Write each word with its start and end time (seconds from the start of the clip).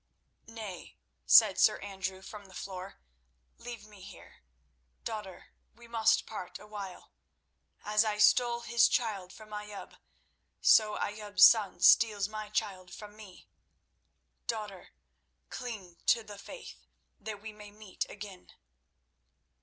"Nay," 0.47 0.97
said 1.27 1.59
Sir 1.59 1.77
Andrew 1.77 2.23
from 2.23 2.45
the 2.45 2.55
floor, 2.55 2.99
"leave 3.59 3.85
me 3.85 4.01
here. 4.01 4.37
Daughter, 5.03 5.53
we 5.75 5.87
must 5.87 6.25
part 6.25 6.57
awhile. 6.57 7.11
As 7.83 8.03
I 8.03 8.17
stole 8.17 8.61
his 8.61 8.87
child 8.89 9.31
from 9.31 9.53
Ayoub, 9.53 9.99
so 10.59 10.95
Ayoub's 10.97 11.43
son 11.45 11.81
steals 11.81 12.27
my 12.27 12.49
child 12.49 12.91
from 12.91 13.15
me. 13.15 13.47
Daughter, 14.47 14.89
cling 15.51 15.97
to 16.07 16.23
the 16.23 16.39
faith—that 16.39 17.39
we 17.39 17.53
may 17.53 17.69
meet 17.69 18.09
again." 18.09 18.53